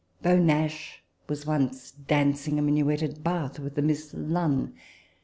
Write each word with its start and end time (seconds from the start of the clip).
Beau 0.23 0.35
Nash 0.35 1.03
was 1.29 1.45
once 1.45 1.91
dancing 1.91 2.57
a 2.57 2.61
minuet 2.63 3.03
at 3.03 3.23
Bath 3.23 3.59
with 3.59 3.77
a 3.77 3.83
Miss 3.83 4.11
Lunn. 4.15 4.73